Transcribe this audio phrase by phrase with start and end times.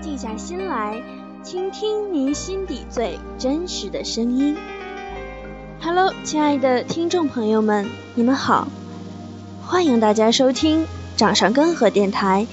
[0.00, 1.02] 静下心来，
[1.42, 4.56] 倾听您心底最真实的声音。
[5.82, 8.68] Hello，亲爱的听众朋友们，你们好，
[9.66, 12.46] 欢迎大家收听掌上根河电台，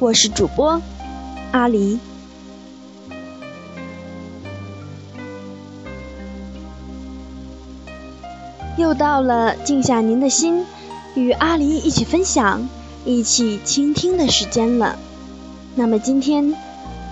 [0.00, 0.82] 我是主播
[1.52, 1.98] 阿狸。
[8.76, 10.64] 又到了静下您的心，
[11.14, 12.68] 与阿狸一起分享、
[13.04, 14.98] 一起倾听的时间了。
[15.76, 16.56] 那么今天。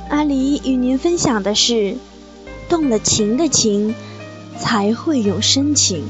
[0.08, 1.96] 阿狸与您分享的是，
[2.68, 3.94] 动了情的情，
[4.60, 6.04] 才会有深情。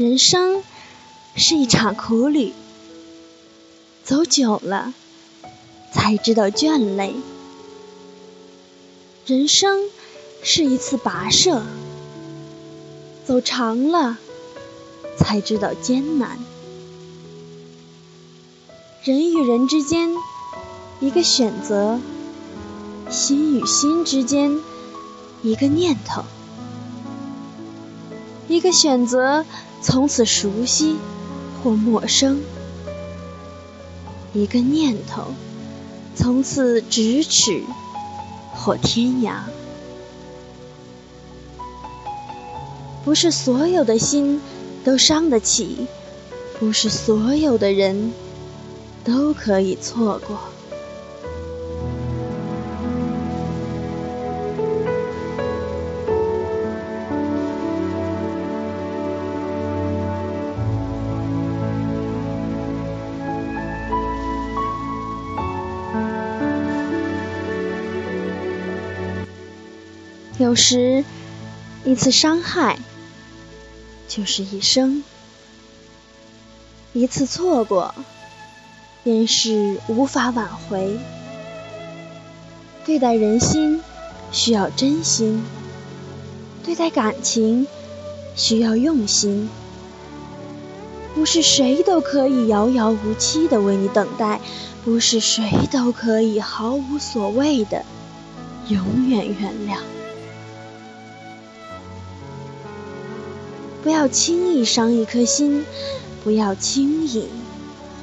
[0.00, 0.62] 人生
[1.36, 2.54] 是一场苦旅，
[4.02, 4.94] 走久了
[5.92, 7.16] 才知道倦累；
[9.26, 9.78] 人生
[10.42, 11.62] 是一次跋涉，
[13.26, 14.16] 走长了
[15.18, 16.38] 才知道艰难。
[19.04, 20.16] 人与人之间
[21.00, 22.00] 一个选择，
[23.10, 24.58] 心与心之间
[25.42, 26.24] 一个念头，
[28.48, 29.44] 一个选择。
[29.82, 30.96] 从此熟悉
[31.62, 32.40] 或陌生，
[34.34, 35.32] 一个念头；
[36.14, 37.62] 从此咫尺
[38.52, 39.40] 或天涯。
[43.02, 44.40] 不是所有的心
[44.84, 45.86] 都伤得起，
[46.58, 48.12] 不是所有的人
[49.02, 50.38] 都可以错过。
[70.40, 71.04] 有时，
[71.84, 72.78] 一次伤害
[74.08, 75.02] 就是一生；
[76.94, 77.94] 一次错过，
[79.04, 80.98] 便是无法挽回。
[82.86, 83.82] 对待人心，
[84.32, 85.42] 需要真心；
[86.64, 87.66] 对待感情，
[88.34, 89.50] 需要用心。
[91.14, 94.40] 不是谁都可以遥遥无期的为你等待，
[94.86, 97.84] 不是谁都可以毫无所谓的
[98.70, 99.76] 永远原谅。
[103.82, 105.64] 不要轻易伤一颗心，
[106.22, 107.28] 不要轻易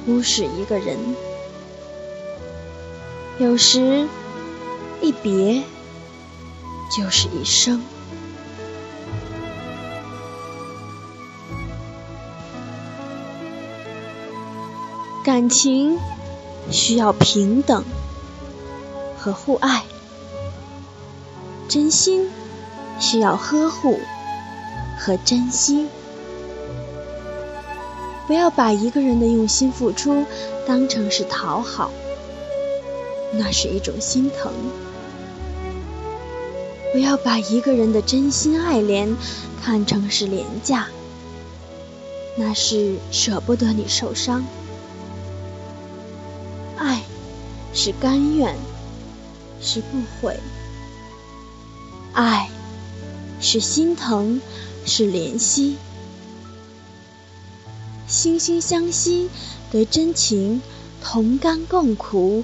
[0.04, 0.98] 忽视一个人。
[3.38, 4.08] 有时
[5.00, 5.62] 一别
[6.90, 7.80] 就是一生。
[15.24, 15.98] 感情
[16.70, 17.84] 需要平等
[19.16, 19.84] 和互爱，
[21.68, 22.28] 真心
[22.98, 24.00] 需要呵护。
[24.98, 25.86] 和珍惜，
[28.26, 30.26] 不要把一个人的用心付出
[30.66, 31.90] 当成是讨好，
[33.32, 34.50] 那是一种心疼；
[36.92, 39.14] 不要把一个人的真心爱怜
[39.62, 40.88] 看成是廉价，
[42.36, 44.44] 那是舍不得你受伤。
[46.76, 47.02] 爱
[47.72, 48.56] 是甘愿，
[49.60, 50.34] 是不悔；
[52.12, 52.50] 爱
[53.40, 54.40] 是心疼。
[54.88, 55.76] 是怜惜，
[58.08, 59.28] 惺惺相惜
[59.70, 60.62] 得真情，
[61.04, 62.42] 同甘共苦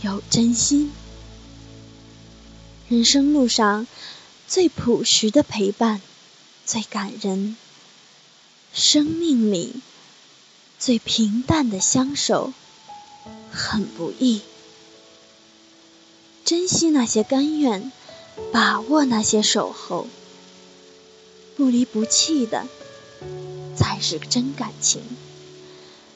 [0.00, 0.90] 有真心。
[2.88, 3.86] 人生路上
[4.48, 6.00] 最朴实的陪伴
[6.64, 7.56] 最感人，
[8.72, 9.74] 生命里
[10.78, 12.52] 最平淡的相守
[13.52, 14.40] 很不易。
[16.44, 17.92] 珍惜那些甘愿，
[18.52, 20.06] 把握那些守候。
[21.56, 22.66] 不离不弃的
[23.76, 25.02] 才是真感情，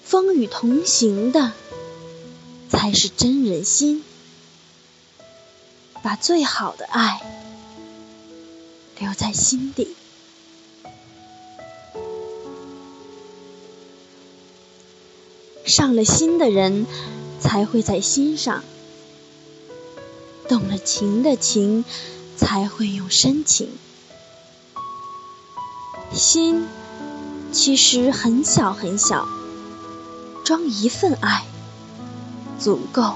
[0.04, 1.52] 风雨同行的
[2.69, 4.04] 才是真人心。
[6.02, 7.20] 把最好的爱
[8.98, 9.88] 留在心底，
[15.66, 16.87] 上了心的人
[17.38, 18.64] 才会在心上，
[20.48, 21.84] 动了情的情
[22.37, 23.69] 才会用深情。
[26.12, 26.66] 心
[27.52, 29.28] 其实很小很小，
[30.44, 31.44] 装一份爱
[32.58, 33.14] 足够。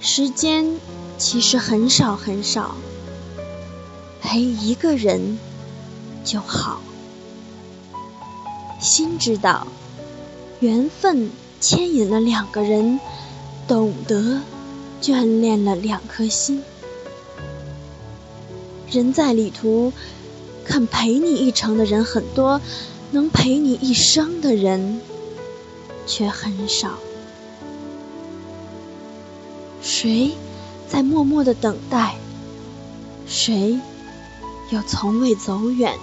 [0.00, 0.78] 时间
[1.18, 2.74] 其实很少很少，
[4.22, 5.38] 陪一个人
[6.24, 6.80] 就好。
[8.80, 9.66] 心知道，
[10.60, 11.30] 缘分
[11.60, 12.98] 牵引了两个人，
[13.68, 14.40] 懂得
[15.02, 16.62] 眷恋了两颗心。
[18.90, 19.92] 人在旅途，
[20.70, 22.60] 肯陪你一程的人很多，
[23.10, 25.00] 能陪你一生的人
[26.06, 26.96] 却很少。
[29.82, 30.30] 谁
[30.88, 32.14] 在默默的等待？
[33.26, 33.80] 谁
[34.70, 35.98] 又从未走远？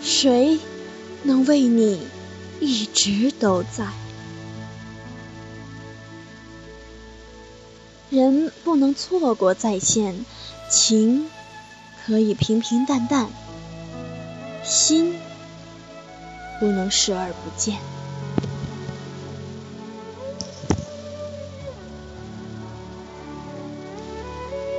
[0.00, 0.60] 谁
[1.24, 2.06] 能为你
[2.60, 3.88] 一直都在？
[8.10, 10.24] 人不能错过再现，
[10.70, 11.28] 情
[12.06, 13.28] 可以平平淡淡，
[14.62, 15.14] 心
[16.60, 17.78] 不能视而不见。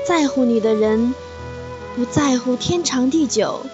[0.07, 1.15] 在乎你的人，
[1.95, 3.65] 不在乎天长地久，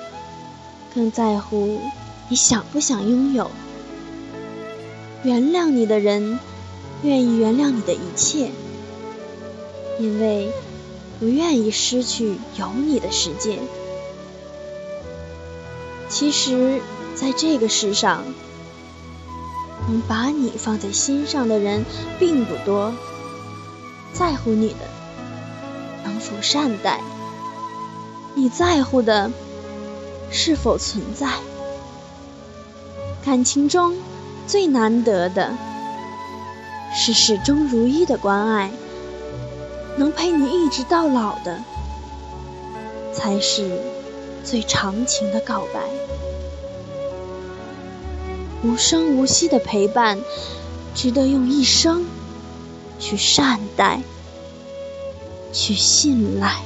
[0.96, 1.82] 更在乎
[2.30, 3.52] 你想不想拥有。
[5.24, 6.40] 原谅你的人，
[7.04, 8.50] 愿意原谅你的一切，
[10.00, 10.50] 因为
[11.22, 13.60] 不愿意失去有你的世界。
[16.10, 16.82] 其实，
[17.14, 18.24] 在这个世上，
[19.88, 21.86] 能把你放在心上的人
[22.18, 22.92] 并不多，
[24.12, 24.90] 在乎你的
[26.04, 26.20] 能。
[26.20, 27.02] 否善待？
[28.34, 29.32] 你在乎的
[30.32, 31.28] 是否存在？
[33.24, 33.96] 感情中
[34.48, 35.56] 最难得的
[36.96, 38.72] 是始终如一的关爱，
[39.98, 41.60] 能陪你一直到老的，
[43.14, 43.80] 才是
[44.44, 45.82] 最长情的告白。
[48.64, 50.20] 无声无息的陪伴，
[50.94, 52.06] 值得用一生
[53.00, 54.02] 去善待。
[55.54, 56.62] 去信赖。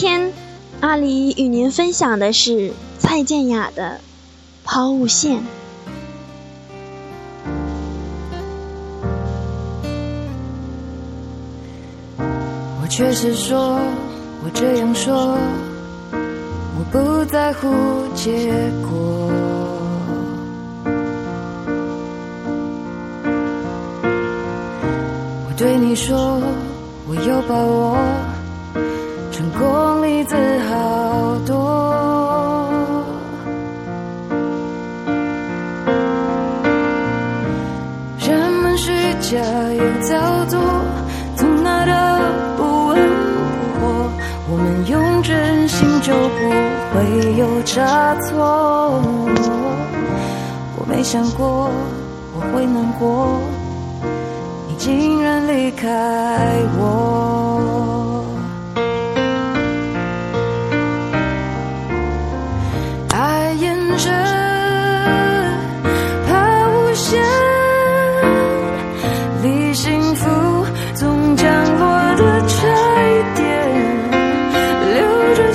[0.00, 0.32] 今天，
[0.80, 3.96] 阿里与您分享的是蔡健雅的
[4.64, 5.38] 《抛物线》。
[12.80, 13.80] 我确实说，
[14.44, 15.36] 我这样说，
[16.12, 17.66] 我不在乎
[18.14, 18.52] 结
[18.88, 19.32] 果。
[25.48, 26.40] 我对你说，
[27.08, 27.98] 我有把握。
[29.38, 30.34] 成功例子
[30.68, 32.68] 好多，
[38.18, 40.60] 人们虚假又造作，
[41.36, 41.92] 从哪都
[42.56, 44.10] 不温不火。
[44.50, 46.50] 我们用真心就不
[46.92, 49.00] 会有差错。
[50.76, 51.70] 我没想过
[52.34, 53.38] 我会难过，
[54.66, 55.86] 你竟然离开
[56.76, 57.57] 我。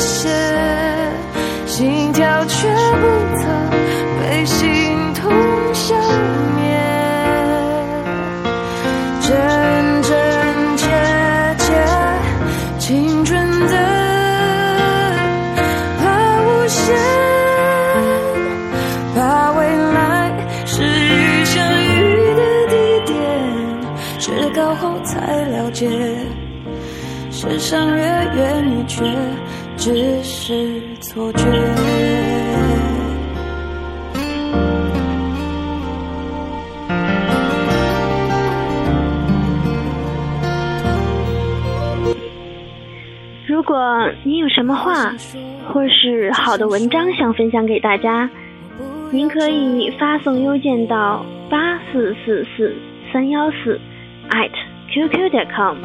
[0.04, 0.30] 些
[1.66, 3.08] 心跳却不
[3.38, 3.48] 曾
[4.20, 5.32] 被心痛
[5.74, 5.96] 消
[6.58, 6.62] 灭，
[9.22, 9.32] 真
[10.02, 10.12] 真
[10.78, 10.84] 切
[11.58, 11.66] 切，
[12.80, 13.74] 青春的
[16.00, 16.04] 怕
[16.42, 16.94] 无限，
[19.16, 20.32] 怕未来
[20.66, 22.74] 是与相遇的地
[23.06, 23.16] 点，
[24.20, 25.88] 知高后才了解，
[27.32, 29.04] 是伤越远越绝。
[29.78, 31.44] 只是错觉。
[43.46, 45.14] 如果您有什么话，
[45.72, 48.30] 或是好的文章想分享给大家，
[49.12, 52.76] 您可以发送邮件到八四四四
[53.12, 53.80] 三幺四
[54.30, 54.52] at
[54.90, 55.78] qq.com，。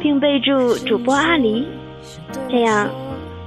[0.00, 1.64] 并备注主播阿狸，
[2.48, 2.88] 这样，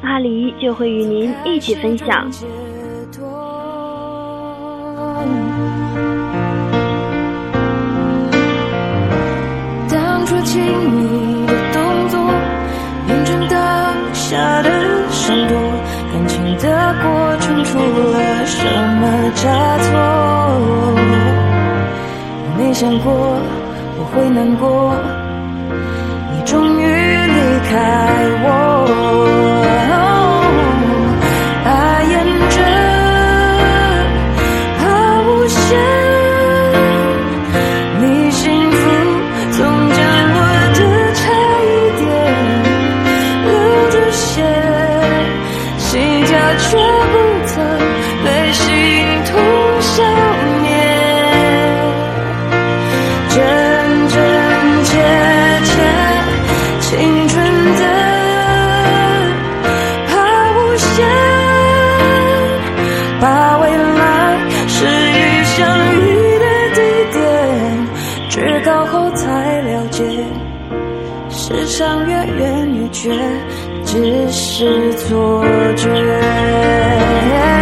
[0.02, 2.30] 阿离就会与您一起分享。
[9.90, 12.20] 当初亲密的动作，
[13.08, 13.58] 变成当
[14.14, 14.70] 下的
[15.10, 15.58] 闪躲，
[16.14, 18.64] 感情的过程出了什
[19.00, 19.90] 么差错？
[22.58, 23.12] 没想过
[23.98, 25.19] 我会难过。
[27.70, 27.78] 开
[28.42, 29.39] 我。
[71.80, 73.10] 伤越远越觉
[73.86, 75.42] 只是错
[75.78, 77.59] 觉。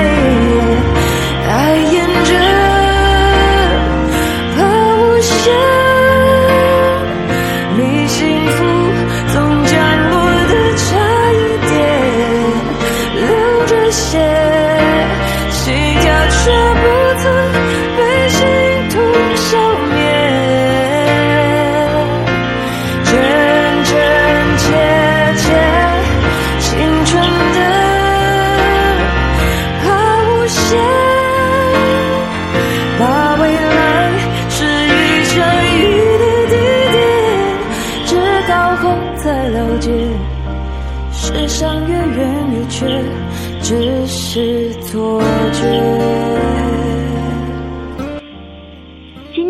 [41.60, 41.66] 今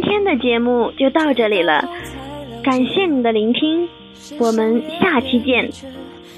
[0.01, 1.83] 天的节目就到这里了，
[2.63, 3.89] 感谢你的聆听，
[4.39, 5.69] 我们下期见，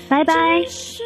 [0.10, 0.34] 拜拜。
[0.66, 1.04] 只是